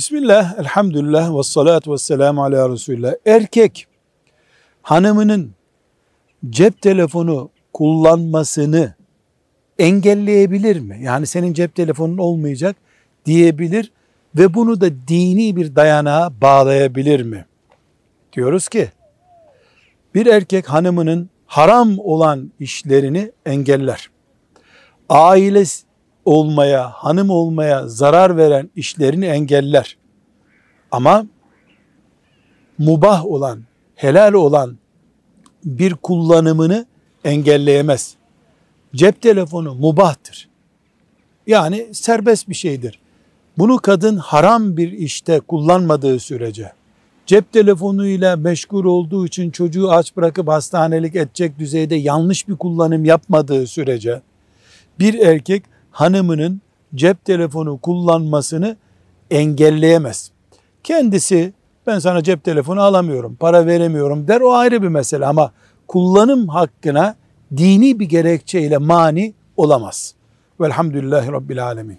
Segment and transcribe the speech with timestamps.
[0.00, 3.12] Bismillah, elhamdülillah ve salatu ve selamu ala Resulullah.
[3.26, 3.86] Erkek
[4.82, 5.50] hanımının
[6.50, 8.94] cep telefonu kullanmasını
[9.78, 10.98] engelleyebilir mi?
[11.02, 12.76] Yani senin cep telefonun olmayacak
[13.26, 13.92] diyebilir
[14.34, 17.46] ve bunu da dini bir dayanağa bağlayabilir mi?
[18.32, 18.88] Diyoruz ki
[20.14, 24.10] bir erkek hanımının haram olan işlerini engeller.
[25.08, 25.64] Aile
[26.24, 29.96] olmaya, hanım olmaya zarar veren işlerini engeller.
[30.90, 31.26] Ama
[32.78, 33.62] mubah olan,
[33.94, 34.78] helal olan
[35.64, 36.86] bir kullanımını
[37.24, 38.14] engelleyemez.
[38.94, 40.48] Cep telefonu mubahtır.
[41.46, 43.00] Yani serbest bir şeydir.
[43.58, 46.72] Bunu kadın haram bir işte kullanmadığı sürece,
[47.26, 53.66] cep telefonuyla meşgul olduğu için çocuğu aç bırakıp hastanelik edecek düzeyde yanlış bir kullanım yapmadığı
[53.66, 54.22] sürece,
[54.98, 56.60] bir erkek hanımının
[56.94, 58.76] cep telefonu kullanmasını
[59.30, 60.30] engelleyemez.
[60.84, 61.52] Kendisi
[61.86, 65.52] ben sana cep telefonu alamıyorum, para veremiyorum der o ayrı bir mesele ama
[65.88, 67.14] kullanım hakkına
[67.56, 70.14] dini bir gerekçeyle mani olamaz.
[70.60, 71.98] Velhamdülillahi Rabbil Alemin.